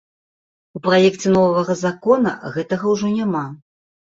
[0.77, 3.45] У праекце новага закона гэтага ўжо няма.